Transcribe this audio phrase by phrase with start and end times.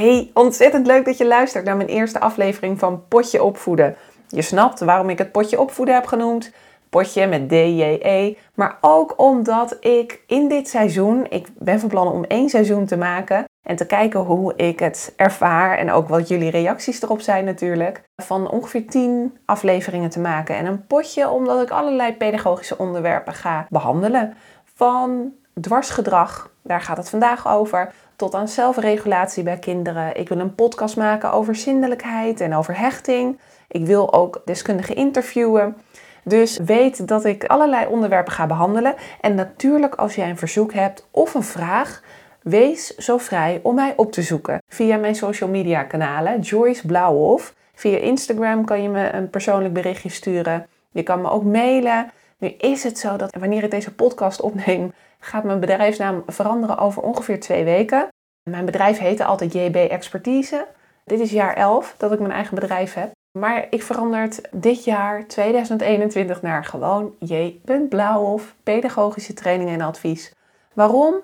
[0.00, 3.96] Hey, ontzettend leuk dat je luistert naar mijn eerste aflevering van Potje Opvoeden.
[4.28, 6.52] Je snapt waarom ik het potje opvoeden heb genoemd.
[6.90, 8.34] Potje met D-J-E.
[8.54, 12.96] Maar ook omdat ik in dit seizoen, ik ben van plan om één seizoen te
[12.96, 13.44] maken.
[13.62, 15.78] En te kijken hoe ik het ervaar.
[15.78, 18.02] En ook wat jullie reacties erop zijn natuurlijk.
[18.16, 20.56] Van ongeveer 10 afleveringen te maken.
[20.56, 24.34] En een potje omdat ik allerlei pedagogische onderwerpen ga behandelen.
[24.74, 27.92] Van dwarsgedrag, daar gaat het vandaag over.
[28.16, 30.16] Tot aan zelfregulatie bij kinderen.
[30.16, 33.40] Ik wil een podcast maken over zindelijkheid en over hechting.
[33.68, 35.76] Ik wil ook deskundigen interviewen.
[36.24, 38.94] Dus weet dat ik allerlei onderwerpen ga behandelen.
[39.20, 42.02] En natuurlijk, als jij een verzoek hebt of een vraag,
[42.42, 47.54] wees zo vrij om mij op te zoeken via mijn social media kanalen, Joyce Blauwhof.
[47.74, 50.66] Via Instagram kan je me een persoonlijk berichtje sturen.
[50.90, 52.10] Je kan me ook mailen.
[52.38, 57.02] Nu is het zo dat wanneer ik deze podcast opneem, gaat mijn bedrijfsnaam veranderen over
[57.02, 58.08] ongeveer twee weken.
[58.50, 60.66] Mijn bedrijf heette altijd JB Expertise.
[61.04, 63.10] Dit is jaar 11 dat ik mijn eigen bedrijf heb.
[63.38, 67.60] Maar ik verandert dit jaar 2021 naar gewoon J.
[67.88, 70.32] Blauwhof, pedagogische training en advies.
[70.72, 71.14] Waarom?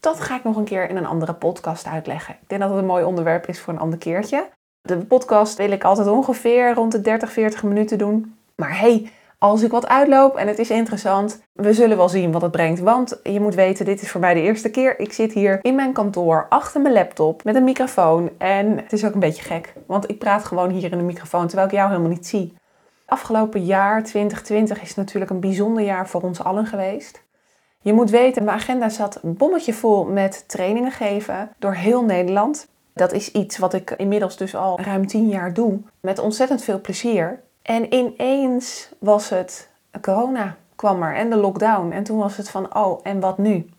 [0.00, 2.34] Dat ga ik nog een keer in een andere podcast uitleggen.
[2.34, 4.48] Ik denk dat het een mooi onderwerp is voor een ander keertje.
[4.80, 8.36] De podcast wil ik altijd ongeveer rond de 30, 40 minuten doen.
[8.56, 9.10] Maar hey,
[9.50, 12.80] als ik wat uitloop en het is interessant, we zullen wel zien wat het brengt.
[12.80, 15.00] Want je moet weten, dit is voor mij de eerste keer.
[15.00, 18.30] Ik zit hier in mijn kantoor achter mijn laptop met een microfoon.
[18.38, 21.46] En het is ook een beetje gek, want ik praat gewoon hier in de microfoon
[21.46, 22.54] terwijl ik jou helemaal niet zie.
[23.06, 27.24] Afgelopen jaar, 2020, is natuurlijk een bijzonder jaar voor ons allen geweest.
[27.80, 32.68] Je moet weten, mijn agenda zat bommetje vol met trainingen geven door heel Nederland.
[32.94, 35.80] Dat is iets wat ik inmiddels dus al ruim 10 jaar doe.
[36.00, 37.44] Met ontzettend veel plezier.
[37.66, 41.90] En ineens was het corona kwam er en de lockdown.
[41.90, 43.70] En toen was het van, oh, en wat nu?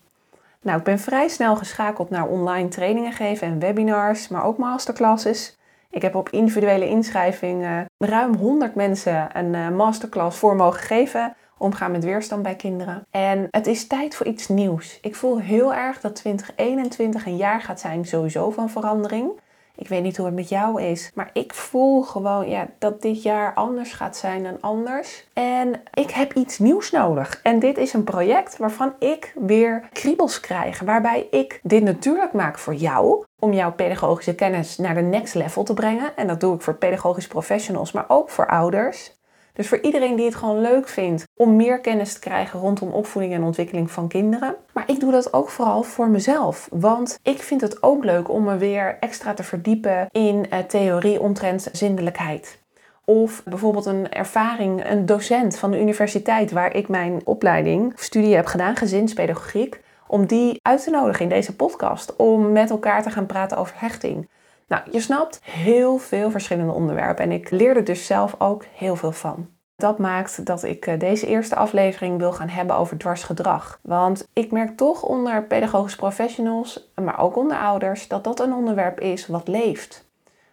[0.62, 5.58] Nou, ik ben vrij snel geschakeld naar online trainingen geven en webinars, maar ook masterclasses.
[5.90, 11.36] Ik heb op individuele inschrijving uh, ruim 100 mensen een uh, masterclass voor mogen geven.
[11.58, 13.06] Omgaan met weerstand bij kinderen.
[13.12, 15.00] En het is tijd voor iets nieuws.
[15.02, 19.32] Ik voel heel erg dat 2021 een jaar gaat zijn sowieso van verandering.
[19.80, 23.24] Ik weet niet hoe het met jou is, maar ik voel gewoon ja, dat dit
[23.24, 25.28] jaar anders gaat zijn dan anders.
[25.34, 27.40] En ik heb iets nieuws nodig.
[27.44, 30.80] En dit is een project waarvan ik weer kriebels krijg.
[30.80, 33.26] Waarbij ik dit natuurlijk maak voor jou.
[33.40, 36.16] Om jouw pedagogische kennis naar de next level te brengen.
[36.16, 39.17] En dat doe ik voor pedagogische professionals, maar ook voor ouders.
[39.58, 43.34] Dus voor iedereen die het gewoon leuk vindt om meer kennis te krijgen rondom opvoeding
[43.34, 44.56] en ontwikkeling van kinderen.
[44.74, 46.68] Maar ik doe dat ook vooral voor mezelf.
[46.72, 51.22] Want ik vind het ook leuk om me weer extra te verdiepen in uh, theorie
[51.22, 52.60] omtrent zindelijkheid.
[53.06, 58.36] Of bijvoorbeeld een ervaring, een docent van de universiteit waar ik mijn opleiding of studie
[58.36, 62.16] heb gedaan, gezinspedagogiek, om die uit te nodigen in deze podcast.
[62.16, 64.28] Om met elkaar te gaan praten over hechting.
[64.68, 68.96] Nou, je snapt heel veel verschillende onderwerpen en ik leer er dus zelf ook heel
[68.96, 69.50] veel van.
[69.76, 73.80] Dat maakt dat ik eh, deze eerste aflevering wil gaan hebben over dwarsgedrag.
[73.82, 79.00] Want ik merk toch onder pedagogische professionals, maar ook onder ouders, dat dat een onderwerp
[79.00, 80.10] is wat leeft.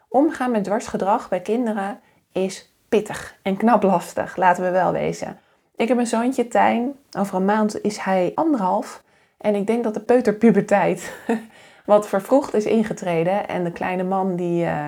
[0.09, 2.01] Omgaan met dwarsgedrag bij kinderen
[2.33, 5.39] is pittig en knap lastig, laten we wel wezen.
[5.77, 6.93] Ik heb een zoontje, Tijn.
[7.19, 9.03] Over een maand is hij anderhalf.
[9.39, 11.13] En ik denk dat de peuterpuberteit
[11.84, 13.49] wat vervroegd is ingetreden.
[13.49, 14.87] En de kleine man die, uh,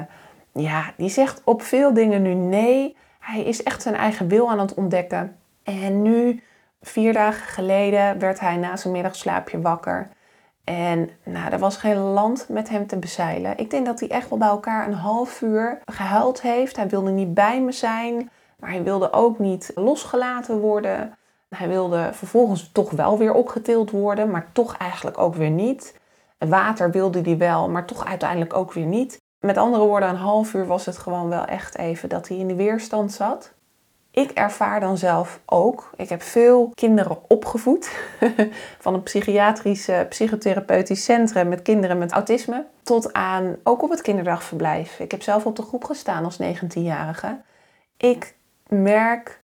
[0.52, 2.96] ja, die zegt op veel dingen nu nee.
[3.18, 5.36] Hij is echt zijn eigen wil aan het ontdekken.
[5.62, 6.42] En nu,
[6.80, 10.08] vier dagen geleden, werd hij na zijn middagslaapje wakker.
[10.64, 13.58] En nou, er was geen land met hem te bezeilen.
[13.58, 16.76] Ik denk dat hij echt wel bij elkaar een half uur gehuild heeft.
[16.76, 21.14] Hij wilde niet bij me zijn, maar hij wilde ook niet losgelaten worden.
[21.48, 25.94] Hij wilde vervolgens toch wel weer opgetild worden, maar toch eigenlijk ook weer niet.
[26.38, 29.18] Water wilde hij wel, maar toch uiteindelijk ook weer niet.
[29.38, 32.48] Met andere woorden, een half uur was het gewoon wel echt even dat hij in
[32.48, 33.54] de weerstand zat.
[34.10, 35.90] Ik ervaar dan zelf ook.
[35.96, 37.90] Ik heb veel kinderen opgevoed.
[38.84, 42.66] Van een psychiatrisch, psychotherapeutisch centrum met kinderen met autisme.
[42.82, 44.98] Tot aan ook op het kinderdagverblijf.
[45.00, 47.40] Ik heb zelf op de groep gestaan als 19-jarige.
[47.96, 48.34] Ik
[48.68, 49.42] merk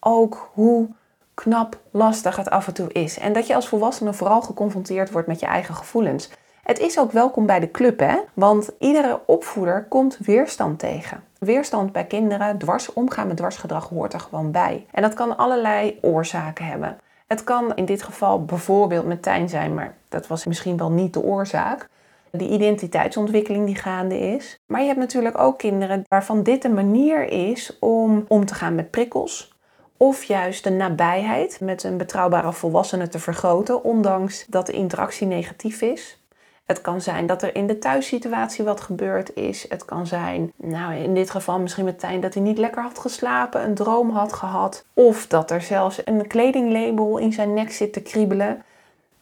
[0.00, 0.88] ook hoe
[1.34, 3.18] knap lastig het af en toe is.
[3.18, 6.30] En dat je als volwassene vooral geconfronteerd wordt met je eigen gevoelens.
[6.62, 8.16] Het is ook welkom bij de club, hè?
[8.34, 11.24] Want iedere opvoeder komt weerstand tegen.
[11.38, 14.86] Weerstand bij kinderen, dwars omgaan met dwarsgedrag hoort er gewoon bij.
[14.90, 16.98] En dat kan allerlei oorzaken hebben.
[17.26, 21.12] Het kan in dit geval bijvoorbeeld met Tijn zijn, maar dat was misschien wel niet
[21.12, 21.88] de oorzaak.
[22.30, 24.58] Die identiteitsontwikkeling die gaande is.
[24.66, 28.74] Maar je hebt natuurlijk ook kinderen waarvan dit een manier is om om te gaan
[28.74, 29.53] met prikkels.
[29.96, 35.82] Of juist de nabijheid met een betrouwbare volwassene te vergroten, ondanks dat de interactie negatief
[35.82, 36.18] is.
[36.64, 39.68] Het kan zijn dat er in de thuissituatie wat gebeurd is.
[39.68, 42.98] Het kan zijn, nou in dit geval misschien met Tijn, dat hij niet lekker had
[42.98, 44.84] geslapen, een droom had gehad.
[44.94, 48.62] Of dat er zelfs een kledinglabel in zijn nek zit te kriebelen.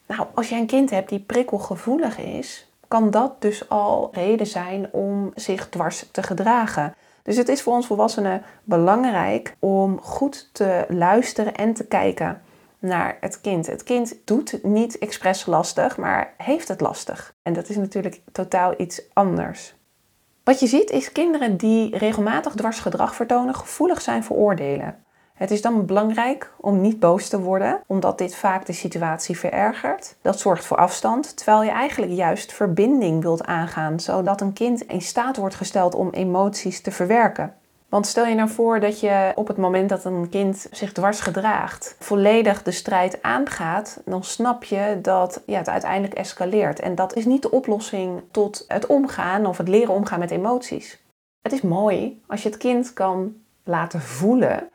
[0.07, 4.89] Nou, als je een kind hebt die prikkelgevoelig is, kan dat dus al reden zijn
[4.91, 6.95] om zich dwars te gedragen.
[7.23, 12.41] Dus het is voor ons volwassenen belangrijk om goed te luisteren en te kijken
[12.79, 13.67] naar het kind.
[13.67, 17.35] Het kind doet niet expres lastig, maar heeft het lastig.
[17.41, 19.75] En dat is natuurlijk totaal iets anders.
[20.43, 25.03] Wat je ziet is kinderen die regelmatig dwarsgedrag vertonen gevoelig zijn voor oordelen.
[25.33, 30.15] Het is dan belangrijk om niet boos te worden, omdat dit vaak de situatie verergert.
[30.21, 35.01] Dat zorgt voor afstand, terwijl je eigenlijk juist verbinding wilt aangaan, zodat een kind in
[35.01, 37.53] staat wordt gesteld om emoties te verwerken.
[37.89, 41.19] Want stel je nou voor dat je op het moment dat een kind zich dwars
[41.19, 46.79] gedraagt, volledig de strijd aangaat, dan snap je dat ja, het uiteindelijk escaleert.
[46.79, 51.03] En dat is niet de oplossing tot het omgaan of het leren omgaan met emoties.
[51.41, 54.69] Het is mooi als je het kind kan laten voelen.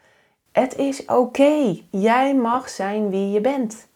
[0.58, 1.76] Het is oké.
[1.90, 3.88] Jij mag zijn wie je bent.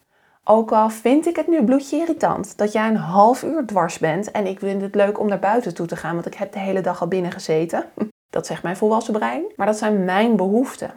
[0.43, 4.31] Ook al vind ik het nu bloedje irritant dat jij een half uur dwars bent
[4.31, 6.59] en ik vind het leuk om naar buiten toe te gaan, want ik heb de
[6.59, 7.85] hele dag al binnen gezeten.
[8.35, 10.93] Dat zegt mijn volwassen brein, maar dat zijn mijn behoeften.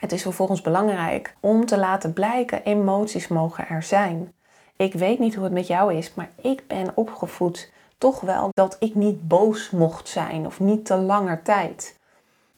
[0.00, 4.32] Het is vervolgens belangrijk om te laten blijken, emoties mogen er zijn.
[4.76, 8.76] Ik weet niet hoe het met jou is, maar ik ben opgevoed toch wel dat
[8.78, 11.98] ik niet boos mocht zijn of niet te langer tijd.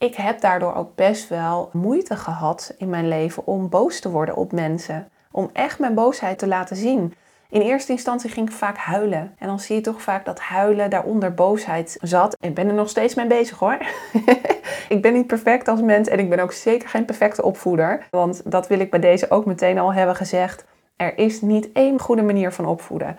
[0.03, 4.37] Ik heb daardoor ook best wel moeite gehad in mijn leven om boos te worden
[4.37, 5.09] op mensen.
[5.31, 7.15] Om echt mijn boosheid te laten zien.
[7.51, 9.35] In eerste instantie ging ik vaak huilen.
[9.39, 12.37] En dan zie je toch vaak dat huilen daaronder boosheid zat.
[12.41, 13.79] Ik ben er nog steeds mee bezig hoor.
[14.95, 18.07] ik ben niet perfect als mens en ik ben ook zeker geen perfecte opvoeder.
[18.11, 20.65] Want dat wil ik bij deze ook meteen al hebben gezegd.
[20.97, 23.19] Er is niet één goede manier van opvoeden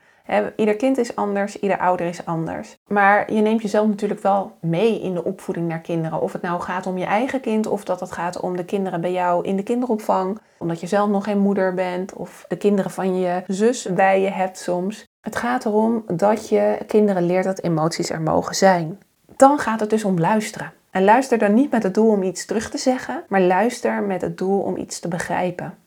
[0.55, 2.77] ieder kind is anders, ieder ouder is anders.
[2.87, 6.21] Maar je neemt jezelf natuurlijk wel mee in de opvoeding naar kinderen.
[6.21, 9.01] Of het nou gaat om je eigen kind of dat het gaat om de kinderen
[9.01, 10.39] bij jou in de kinderopvang.
[10.57, 14.29] Omdat je zelf nog geen moeder bent of de kinderen van je zus bij je
[14.29, 15.05] hebt soms.
[15.21, 18.99] Het gaat erom dat je kinderen leert dat emoties er mogen zijn.
[19.35, 20.71] Dan gaat het dus om luisteren.
[20.91, 24.21] En luister dan niet met het doel om iets terug te zeggen, maar luister met
[24.21, 25.77] het doel om iets te begrijpen.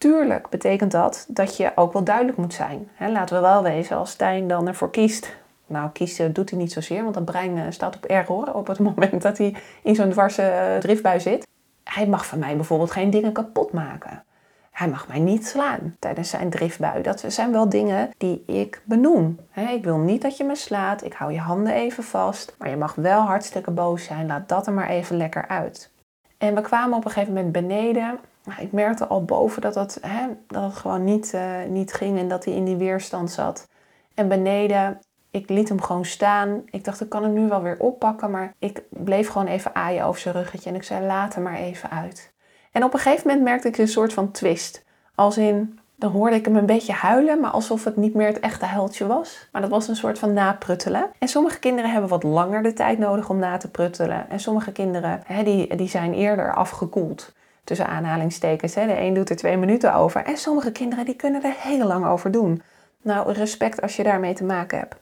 [0.00, 2.88] Tuurlijk betekent dat dat je ook wel duidelijk moet zijn.
[2.98, 5.36] laten we wel wezen, als Stijn dan ervoor kiest.
[5.66, 8.78] Nou, kiezen doet hij niet zozeer, want dat brein eh, staat op error op het
[8.88, 11.46] moment dat hij in zo'n dwarse eh, driftbui zit.
[11.84, 14.24] Hij mag van mij bijvoorbeeld geen dingen kapot maken.
[14.70, 17.02] Hij mag mij niet slaan tijdens zijn driftbui.
[17.02, 19.38] Dat zijn wel dingen die ik benoem.
[19.54, 21.04] ik wil niet dat je me slaat.
[21.04, 22.54] Ik hou je handen even vast.
[22.58, 24.26] Maar je mag wel hartstikke boos zijn.
[24.26, 25.90] Laat dat er maar even lekker uit.
[26.38, 28.18] En we kwamen op een gegeven moment beneden
[28.58, 32.44] ik merkte al boven dat het, hè, dat gewoon niet, uh, niet ging en dat
[32.44, 33.68] hij in die weerstand zat.
[34.14, 34.98] En beneden,
[35.30, 36.62] ik liet hem gewoon staan.
[36.70, 40.04] Ik dacht, ik kan hem nu wel weer oppakken, maar ik bleef gewoon even aaien
[40.04, 40.70] over zijn ruggetje.
[40.70, 42.32] En ik zei, laat hem maar even uit.
[42.72, 44.84] En op een gegeven moment merkte ik een soort van twist.
[45.14, 48.40] Als in, dan hoorde ik hem een beetje huilen, maar alsof het niet meer het
[48.40, 49.48] echte huiltje was.
[49.52, 51.10] Maar dat was een soort van napruttelen.
[51.18, 54.30] En sommige kinderen hebben wat langer de tijd nodig om na te pruttelen.
[54.30, 57.32] En sommige kinderen, hè, die, die zijn eerder afgekoeld
[57.70, 58.74] tussen aanhalingstekens.
[58.74, 58.86] Hè.
[58.86, 60.24] De een doet er twee minuten over.
[60.24, 62.62] En sommige kinderen die kunnen er heel lang over doen.
[63.02, 64.94] Nou, respect als je daarmee te maken hebt.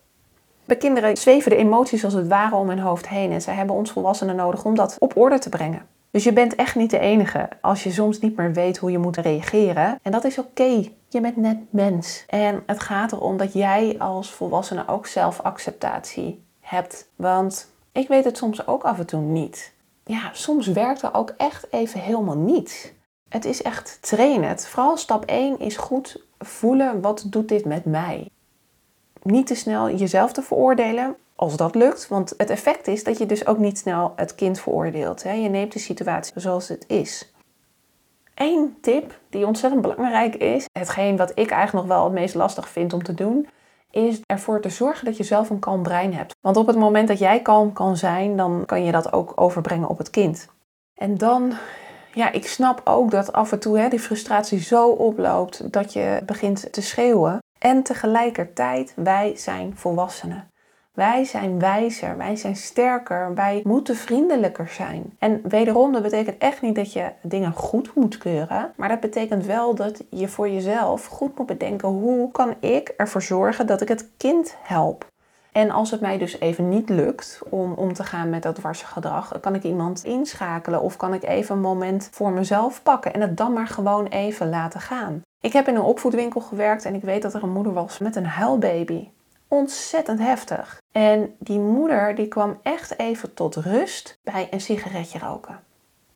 [0.64, 3.32] Bij kinderen zweven de emoties als het ware om hun hoofd heen.
[3.32, 5.86] En zij hebben ons volwassenen nodig om dat op orde te brengen.
[6.10, 8.98] Dus je bent echt niet de enige als je soms niet meer weet hoe je
[8.98, 9.98] moet reageren.
[10.02, 10.88] En dat is oké.
[11.08, 12.24] Je bent net mens.
[12.26, 17.10] En het gaat erom dat jij als volwassene ook zelfacceptatie hebt.
[17.16, 19.76] Want ik weet het soms ook af en toe niet
[20.08, 22.94] ja, soms werkt er ook echt even helemaal niet.
[23.28, 24.58] Het is echt trainen.
[24.58, 28.30] Vooral stap 1 is goed voelen wat doet dit met mij.
[29.22, 33.26] Niet te snel jezelf te veroordelen als dat lukt, want het effect is dat je
[33.26, 35.22] dus ook niet snel het kind veroordeelt.
[35.22, 35.32] Hè?
[35.32, 37.32] Je neemt de situatie zoals het is.
[38.34, 42.68] Eén tip die ontzettend belangrijk is, hetgeen wat ik eigenlijk nog wel het meest lastig
[42.68, 43.48] vind om te doen,
[44.06, 46.36] is ervoor te zorgen dat je zelf een kalm brein hebt.
[46.40, 49.88] Want op het moment dat jij kalm kan zijn, dan kan je dat ook overbrengen
[49.88, 50.48] op het kind.
[50.94, 51.52] En dan
[52.12, 56.22] ja, ik snap ook dat af en toe hè, die frustratie zo oploopt dat je
[56.26, 57.38] begint te schreeuwen.
[57.58, 60.48] En tegelijkertijd, wij zijn volwassenen.
[60.98, 65.16] Wij zijn wijzer, wij zijn sterker, wij moeten vriendelijker zijn.
[65.18, 69.46] En wederom, dat betekent echt niet dat je dingen goed moet keuren, maar dat betekent
[69.46, 73.88] wel dat je voor jezelf goed moet bedenken hoe kan ik ervoor zorgen dat ik
[73.88, 75.06] het kind help.
[75.52, 78.86] En als het mij dus even niet lukt om om te gaan met dat dwarse
[78.86, 83.20] gedrag, kan ik iemand inschakelen of kan ik even een moment voor mezelf pakken en
[83.20, 85.22] het dan maar gewoon even laten gaan.
[85.40, 88.16] Ik heb in een opvoedwinkel gewerkt en ik weet dat er een moeder was met
[88.16, 89.08] een huilbaby.
[89.48, 90.82] Ontzettend heftig.
[90.92, 95.60] En die moeder die kwam echt even tot rust bij een sigaretje roken.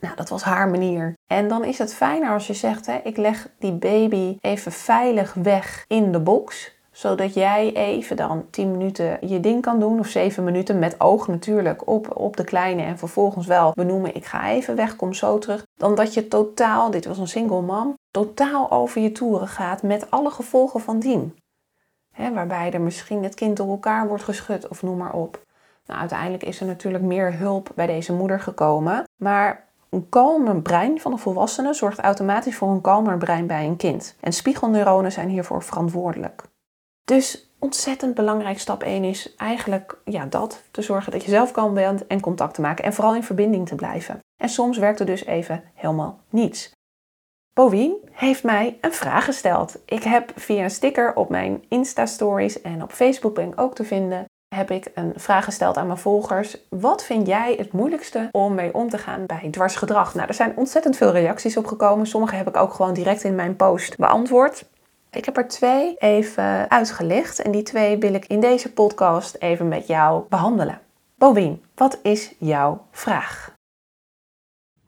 [0.01, 1.15] Nou, dat was haar manier.
[1.27, 5.35] En dan is het fijner als je zegt: hè, ik leg die baby even veilig
[5.35, 9.99] weg in de box zodat jij even dan 10 minuten je ding kan doen.
[9.99, 12.83] Of 7 minuten met oog natuurlijk op, op de kleine.
[12.83, 15.67] En vervolgens wel benoemen, ik ga even weg, kom zo terug.
[15.75, 20.11] Dan dat je totaal, dit was een single mom, totaal over je toeren gaat met
[20.11, 21.37] alle gevolgen van dien.
[22.17, 25.45] Waarbij er misschien het kind door elkaar wordt geschud of noem maar op.
[25.87, 29.05] Nou, uiteindelijk is er natuurlijk meer hulp bij deze moeder gekomen.
[29.17, 33.77] Maar een kalmer brein van een volwassene zorgt automatisch voor een kalmer brein bij een
[33.77, 34.17] kind.
[34.21, 36.43] En spiegelneuronen zijn hiervoor verantwoordelijk.
[37.05, 40.63] Dus ontzettend belangrijk stap 1 is eigenlijk ja, dat.
[40.71, 42.85] Te zorgen dat je zelf kalm bent en contact te maken.
[42.85, 44.19] En vooral in verbinding te blijven.
[44.37, 46.73] En soms werkt er dus even helemaal niets.
[47.55, 49.79] Bovien heeft mij een vraag gesteld.
[49.85, 53.85] Ik heb via een sticker op mijn Insta-stories en op Facebook ben ik ook te
[53.85, 54.25] vinden.
[54.55, 56.57] Heb ik een vraag gesteld aan mijn volgers.
[56.69, 60.15] Wat vind jij het moeilijkste om mee om te gaan bij dwarsgedrag?
[60.15, 62.07] Nou, er zijn ontzettend veel reacties op gekomen.
[62.07, 64.65] Sommige heb ik ook gewoon direct in mijn post beantwoord.
[65.11, 69.69] Ik heb er twee even uitgelicht en die twee wil ik in deze podcast even
[69.69, 70.81] met jou behandelen.
[71.15, 73.52] Bovien, wat is jouw vraag?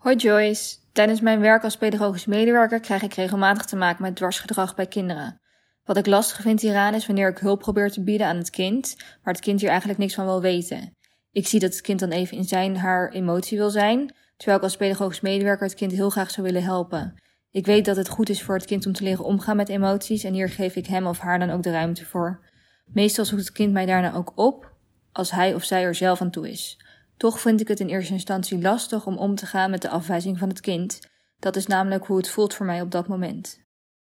[0.04, 0.76] Hoi Joyce.
[0.92, 5.40] Tijdens mijn werk als pedagogisch medewerker krijg ik regelmatig te maken met dwarsgedrag bij kinderen.
[5.84, 8.94] Wat ik lastig vind hieraan is wanneer ik hulp probeer te bieden aan het kind,
[8.98, 10.96] maar het kind hier eigenlijk niks van wil weten.
[11.32, 14.64] Ik zie dat het kind dan even in zijn haar emotie wil zijn, terwijl ik
[14.64, 17.22] als pedagogisch medewerker het kind heel graag zou willen helpen.
[17.50, 20.24] Ik weet dat het goed is voor het kind om te leren omgaan met emoties
[20.24, 22.44] en hier geef ik hem of haar dan ook de ruimte voor.
[22.84, 24.72] Meestal zoekt het kind mij daarna ook op
[25.12, 26.78] als hij of zij er zelf aan toe is.
[27.16, 30.38] Toch vind ik het in eerste instantie lastig om om te gaan met de afwijzing
[30.38, 31.00] van het kind.
[31.38, 33.62] Dat is namelijk hoe het voelt voor mij op dat moment.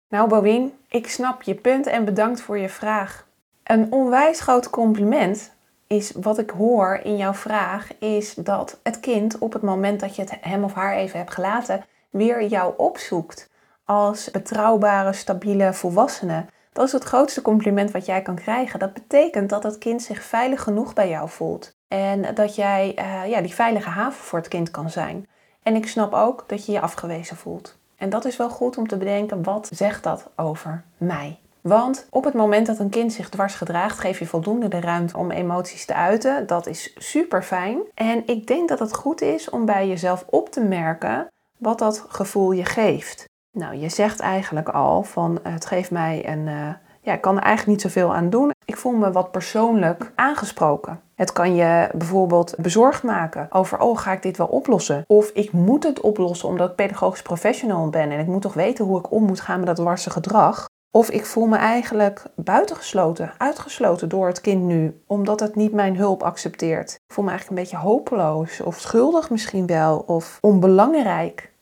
[0.09, 3.27] Nou, Bowien, ik snap je punt en bedankt voor je vraag.
[3.65, 5.55] Een onwijs groot compliment
[5.87, 10.17] is wat ik hoor in jouw vraag, is dat het kind op het moment dat
[10.17, 13.51] je het hem of haar even hebt gelaten, weer jou opzoekt
[13.85, 16.47] als betrouwbare, stabiele volwassene.
[16.73, 18.79] Dat is het grootste compliment wat jij kan krijgen.
[18.79, 21.76] Dat betekent dat het kind zich veilig genoeg bij jou voelt.
[21.89, 25.29] En dat jij uh, ja, die veilige haven voor het kind kan zijn.
[25.63, 27.79] En ik snap ook dat je je afgewezen voelt.
[27.97, 31.39] En dat is wel goed om te bedenken, wat zegt dat over mij?
[31.61, 35.17] Want op het moment dat een kind zich dwars gedraagt, geef je voldoende de ruimte
[35.17, 36.47] om emoties te uiten.
[36.47, 37.79] Dat is super fijn.
[37.95, 41.27] En ik denk dat het goed is om bij jezelf op te merken
[41.57, 43.25] wat dat gevoel je geeft.
[43.53, 46.47] Nou, je zegt eigenlijk al van het geeft mij een.
[46.47, 46.69] Uh,
[47.07, 48.51] ja, ik kan er eigenlijk niet zoveel aan doen.
[48.65, 51.01] Ik voel me wat persoonlijk aangesproken.
[51.15, 55.05] Het kan je bijvoorbeeld bezorgd maken over, oh, ga ik dit wel oplossen?
[55.07, 58.85] Of ik moet het oplossen omdat ik pedagogisch professional ben en ik moet toch weten
[58.85, 60.67] hoe ik om moet gaan met dat dwarse gedrag.
[60.91, 65.97] Of ik voel me eigenlijk buitengesloten, uitgesloten door het kind nu, omdat het niet mijn
[65.97, 66.93] hulp accepteert.
[66.93, 71.55] Ik voel me eigenlijk een beetje hopeloos of schuldig misschien wel of onbelangrijk.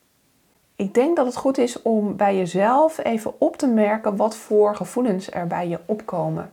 [0.75, 4.75] Ik denk dat het goed is om bij jezelf even op te merken wat voor
[4.75, 6.51] gevoelens er bij je opkomen.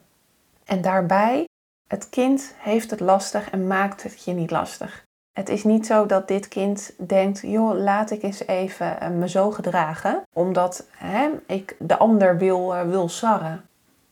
[0.65, 1.49] En daarbij,
[1.89, 5.05] het kind heeft het lastig en maakt het je niet lastig.
[5.33, 9.29] Het is niet zo dat dit kind denkt, joh, laat ik eens even eh, me
[9.29, 13.65] zo gedragen, omdat hè, ik de ander wil, uh, wil sarren.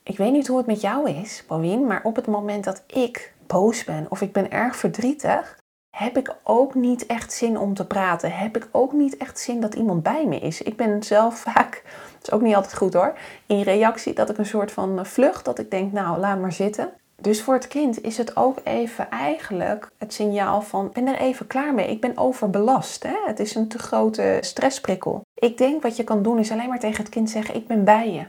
[0.02, 3.34] Ik weet niet hoe het met jou is, Pauline, maar op het moment dat ik
[3.46, 5.58] boos ben of ik ben erg verdrietig,
[5.90, 8.32] heb ik ook niet echt zin om te praten.
[8.32, 10.62] Heb ik ook niet echt zin dat iemand bij me is.
[10.62, 11.82] Ik ben zelf vaak,
[12.12, 15.44] dat is ook niet altijd goed hoor, in reactie dat ik een soort van vlucht,
[15.44, 16.92] dat ik denk, nou, laat maar zitten.
[17.20, 21.18] Dus voor het kind is het ook even eigenlijk het signaal van: ik ben er
[21.18, 21.90] even klaar mee.
[21.90, 23.02] Ik ben overbelast.
[23.02, 23.16] Hè?
[23.26, 25.20] Het is een te grote stressprikkel.
[25.34, 27.84] Ik denk wat je kan doen is alleen maar tegen het kind zeggen: Ik ben
[27.84, 28.26] bij je.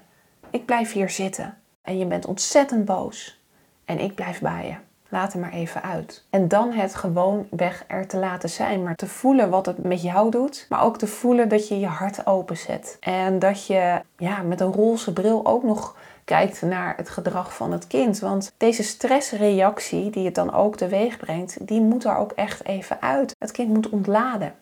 [0.49, 1.57] Ik blijf hier zitten.
[1.81, 3.41] En je bent ontzettend boos.
[3.85, 4.90] En ik blijf bij je.
[5.11, 6.25] Laat hem maar even uit.
[6.29, 8.83] En dan het gewoon weg er te laten zijn.
[8.83, 10.65] Maar te voelen wat het met jou doet.
[10.69, 12.97] Maar ook te voelen dat je je hart openzet.
[12.99, 17.71] En dat je ja, met een roze bril ook nog kijkt naar het gedrag van
[17.71, 18.19] het kind.
[18.19, 23.01] Want deze stressreactie die het dan ook teweeg brengt, die moet er ook echt even
[23.01, 23.35] uit.
[23.39, 24.53] Het kind moet ontladen.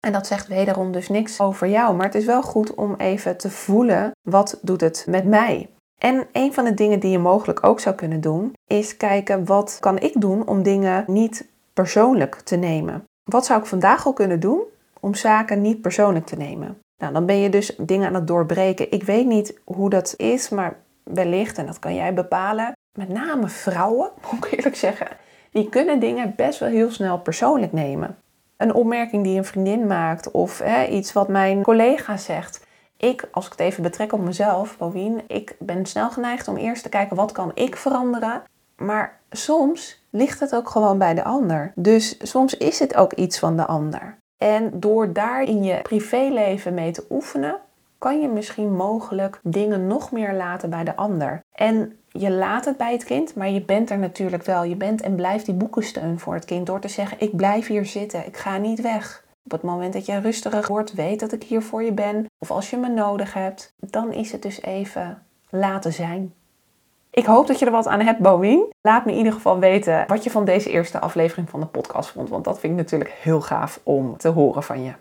[0.00, 3.36] En dat zegt wederom dus niks over jou, maar het is wel goed om even
[3.36, 5.68] te voelen wat doet het met mij.
[5.98, 9.76] En een van de dingen die je mogelijk ook zou kunnen doen, is kijken wat
[9.80, 13.04] kan ik doen om dingen niet persoonlijk te nemen.
[13.24, 14.62] Wat zou ik vandaag al kunnen doen
[15.00, 16.78] om zaken niet persoonlijk te nemen?
[16.98, 18.92] Nou, dan ben je dus dingen aan het doorbreken.
[18.92, 23.48] Ik weet niet hoe dat is, maar wellicht, en dat kan jij bepalen, met name
[23.48, 25.08] vrouwen, moet ik eerlijk zeggen,
[25.50, 28.16] die kunnen dingen best wel heel snel persoonlijk nemen.
[28.56, 32.65] Een opmerking die een vriendin maakt of hè, iets wat mijn collega zegt.
[32.96, 36.82] Ik, als ik het even betrek op mezelf, Bovien, ik ben snel geneigd om eerst
[36.82, 38.42] te kijken wat kan ik veranderen.
[38.76, 41.72] Maar soms ligt het ook gewoon bij de ander.
[41.74, 44.16] Dus soms is het ook iets van de ander.
[44.36, 47.58] En door daar in je privéleven mee te oefenen,
[47.98, 51.40] kan je misschien mogelijk dingen nog meer laten bij de ander.
[51.52, 54.64] En je laat het bij het kind, maar je bent er natuurlijk wel.
[54.64, 57.86] Je bent en blijft die boekensteun voor het kind door te zeggen: Ik blijf hier
[57.86, 59.24] zitten, ik ga niet weg.
[59.46, 62.26] Op het moment dat je rustiger wordt, weet dat ik hier voor je ben.
[62.38, 66.34] Of als je me nodig hebt, dan is het dus even laten zijn.
[67.10, 68.72] Ik hoop dat je er wat aan hebt, Boeing.
[68.80, 72.10] Laat me in ieder geval weten wat je van deze eerste aflevering van de podcast
[72.10, 72.28] vond.
[72.28, 74.92] Want dat vind ik natuurlijk heel gaaf om te horen van je.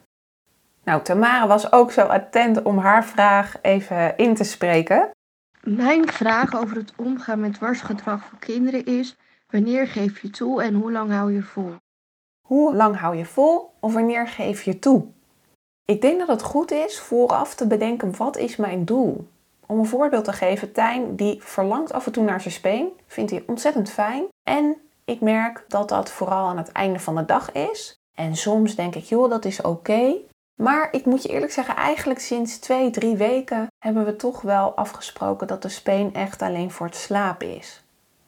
[0.84, 5.10] Nou, Tamara was ook zo attent om haar vraag even in te spreken.
[5.62, 9.16] Mijn vraag over het omgaan met dwarsgedrag voor kinderen is:
[9.50, 11.76] wanneer geef je toe en hoe lang hou je vol?
[12.46, 15.06] Hoe lang hou je vol of wanneer geef je toe?
[15.86, 19.28] Ik denk dat het goed is vooraf te bedenken wat is mijn doel.
[19.66, 23.32] Om een voorbeeld te geven, Tijn die verlangt af en toe naar zijn speen, vindt
[23.32, 24.24] hij ontzettend fijn.
[24.44, 27.96] En ik merk dat dat vooral aan het einde van de dag is.
[28.16, 30.16] En soms denk ik, joh, dat is oké.
[30.62, 34.76] Maar ik moet je eerlijk zeggen, eigenlijk sinds twee, drie weken hebben we toch wel
[34.76, 37.84] afgesproken dat de speen echt alleen voor het slapen is.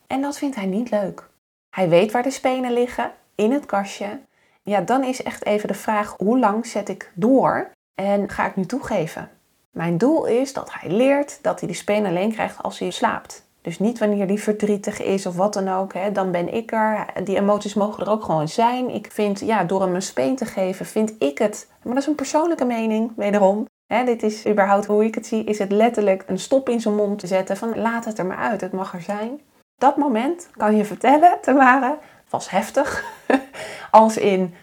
[0.07, 1.29] En dat vindt hij niet leuk.
[1.75, 4.19] Hij weet waar de spenen liggen, in het kastje.
[4.63, 8.55] Ja, dan is echt even de vraag, hoe lang zet ik door en ga ik
[8.55, 9.29] nu toegeven?
[9.71, 13.45] Mijn doel is dat hij leert dat hij de speen alleen krijgt als hij slaapt.
[13.61, 15.93] Dus niet wanneer hij verdrietig is of wat dan ook.
[15.93, 17.05] Hè, dan ben ik er.
[17.23, 18.89] Die emoties mogen er ook gewoon zijn.
[18.89, 21.67] Ik vind, ja, door hem een speen te geven, vind ik het.
[21.83, 23.65] Maar dat is een persoonlijke mening, wederom.
[23.93, 25.43] Hè, dit is überhaupt hoe ik het zie.
[25.43, 28.37] Is het letterlijk een stop in zijn mond te zetten van laat het er maar
[28.37, 28.61] uit.
[28.61, 29.41] Het mag er zijn.
[29.75, 31.97] Dat moment kan je vertellen, Tamara,
[32.29, 33.03] was heftig.
[33.91, 34.53] Als in,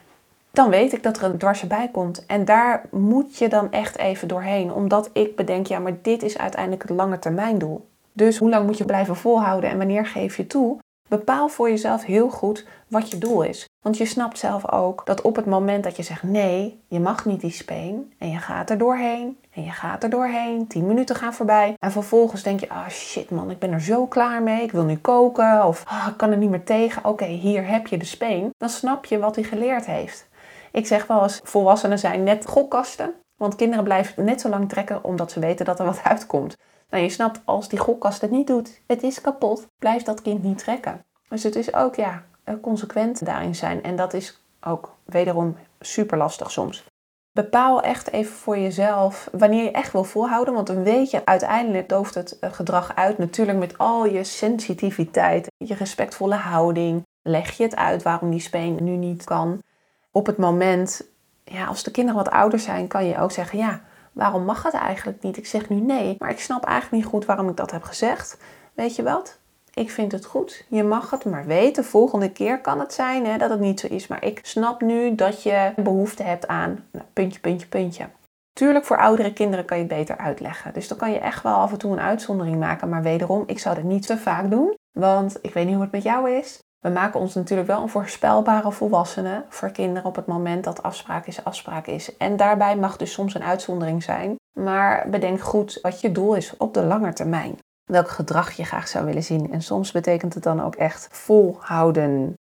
[0.51, 2.27] dan weet ik dat er een dwars bij komt.
[2.27, 4.73] En daar moet je dan echt even doorheen.
[4.73, 7.87] Omdat ik bedenk, ja, maar dit is uiteindelijk het lange termijn doel.
[8.13, 10.79] Dus hoe lang moet je blijven volhouden en wanneer geef je toe?
[11.19, 13.69] Bepaal voor jezelf heel goed wat je doel is.
[13.81, 17.25] Want je snapt zelf ook dat op het moment dat je zegt nee, je mag
[17.25, 21.17] niet die speen en je gaat er doorheen en je gaat er doorheen, 10 minuten
[21.17, 24.43] gaan voorbij en vervolgens denk je, ah oh shit man, ik ben er zo klaar
[24.43, 27.67] mee, ik wil nu koken of oh, ik kan er niet meer tegen, oké, hier
[27.67, 28.51] heb je de speen.
[28.59, 30.29] Dan snap je wat hij geleerd heeft.
[30.73, 35.05] Ik zeg wel eens, volwassenen zijn net gokkasten, want kinderen blijven net zo lang trekken
[35.05, 36.57] omdat ze weten dat er wat uitkomt.
[36.95, 40.43] Nou, je snapt, als die gokkast het niet doet, het is kapot, blijft dat kind
[40.43, 41.05] niet trekken.
[41.29, 42.23] Dus het is ook, ja,
[42.61, 43.83] consequent daarin zijn.
[43.83, 46.85] En dat is ook wederom super lastig soms.
[47.33, 50.55] Bepaal echt even voor jezelf wanneer je echt wil volhouden.
[50.55, 53.19] Want dan weet je uiteindelijk dooft het eh, gedrag uit.
[53.19, 57.03] Natuurlijk met al je sensitiviteit, je respectvolle houding.
[57.23, 59.63] Leg je het uit waarom die speen nu niet kan.
[60.11, 61.03] Op het moment,
[61.45, 63.83] ja, als de kinderen wat ouder zijn, kan je ook zeggen: ja,
[64.15, 65.37] waarom mag het eigenlijk niet?
[65.37, 68.39] Ik zeg nu nee, maar ik snap eigenlijk niet goed waarom ik dat heb gezegd.
[68.75, 69.39] Weet je wat?
[69.75, 70.65] Ik vind het goed.
[70.69, 71.85] Je mag het maar weten.
[71.85, 74.07] Volgende keer kan het zijn hè, dat het niet zo is.
[74.07, 78.09] Maar ik snap nu dat je behoefte hebt aan nou, puntje, puntje, puntje.
[78.53, 80.73] Tuurlijk, voor oudere kinderen kan je het beter uitleggen.
[80.73, 82.89] Dus dan kan je echt wel af en toe een uitzondering maken.
[82.89, 84.75] Maar wederom, ik zou het niet te vaak doen.
[84.99, 86.59] Want ik weet niet hoe het met jou is.
[86.85, 91.27] We maken ons natuurlijk wel een voorspelbare volwassene voor kinderen op het moment dat afspraak
[91.27, 92.17] is afspraak is.
[92.17, 94.37] En daarbij mag dus soms een uitzondering zijn.
[94.59, 97.59] Maar bedenk goed wat je doel is op de lange termijn.
[97.85, 99.53] Welk gedrag je graag zou willen zien.
[99.53, 102.35] En soms betekent het dan ook echt volhouden.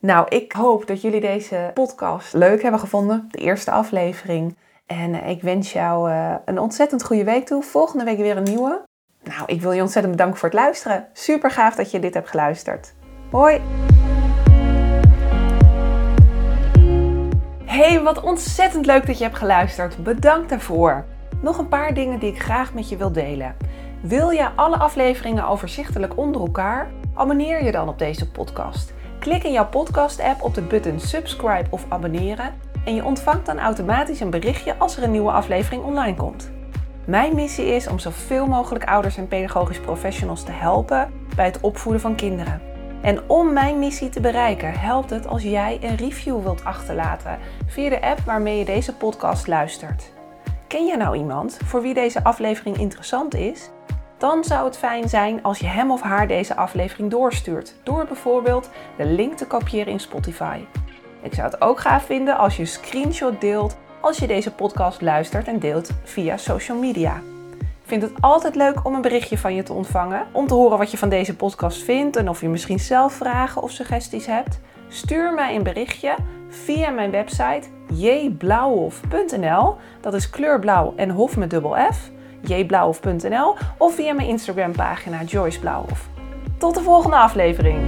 [0.00, 3.28] Nou, ik hoop dat jullie deze podcast leuk hebben gevonden.
[3.30, 4.56] De eerste aflevering.
[4.86, 7.62] En ik wens jou eh, een ontzettend goede week toe.
[7.62, 8.82] Volgende week weer een nieuwe.
[9.22, 11.08] Nou, ik wil je ontzettend bedanken voor het luisteren.
[11.12, 12.94] Super gaaf dat je dit hebt geluisterd.
[13.34, 13.60] Hoi!
[17.64, 20.02] Hey, wat ontzettend leuk dat je hebt geluisterd.
[20.02, 21.04] Bedankt daarvoor.
[21.40, 23.56] Nog een paar dingen die ik graag met je wil delen.
[24.02, 26.90] Wil je alle afleveringen overzichtelijk onder elkaar?
[27.14, 28.92] Abonneer je dan op deze podcast.
[29.18, 34.20] Klik in jouw podcast-app op de button subscribe of abonneren en je ontvangt dan automatisch
[34.20, 36.50] een berichtje als er een nieuwe aflevering online komt.
[37.04, 42.00] Mijn missie is om zoveel mogelijk ouders en pedagogisch professionals te helpen bij het opvoeden
[42.00, 42.73] van kinderen.
[43.04, 47.88] En om mijn missie te bereiken, helpt het als jij een review wilt achterlaten via
[47.88, 50.12] de app waarmee je deze podcast luistert.
[50.66, 53.70] Ken je nou iemand voor wie deze aflevering interessant is?
[54.18, 58.70] Dan zou het fijn zijn als je hem of haar deze aflevering doorstuurt, door bijvoorbeeld
[58.96, 60.58] de link te kopiëren in Spotify.
[61.22, 65.00] Ik zou het ook gaaf vinden als je een screenshot deelt als je deze podcast
[65.00, 67.33] luistert en deelt via social media.
[67.86, 70.90] Vind het altijd leuk om een berichtje van je te ontvangen, om te horen wat
[70.90, 74.60] je van deze podcast vindt en of je misschien zelf vragen of suggesties hebt.
[74.88, 76.14] Stuur mij een berichtje
[76.48, 79.76] via mijn website jblauwhof.nl.
[80.00, 82.10] Dat is kleurblauw en hof met dubbel F.
[82.40, 86.08] jblauwhof.nl of via mijn Instagram pagina Joyce Blauwhof.
[86.58, 87.78] Tot de volgende aflevering.